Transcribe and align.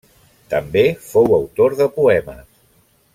També 0.53 0.81
fou 1.09 1.37
autor 1.37 1.77
de 1.83 1.89
poemes. 1.99 2.49